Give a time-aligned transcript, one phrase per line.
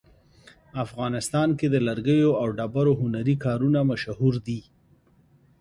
[0.85, 4.59] افغانستان کې د لرګیو او ډبرو هنري کارونه مشهور دي